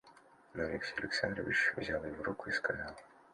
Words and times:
Но 0.55 0.63
Алексей 0.65 0.95
Александрович 0.97 1.73
взял 1.77 2.03
его 2.03 2.23
руку 2.23 2.49
и 2.49 2.53
сказал. 2.53 2.97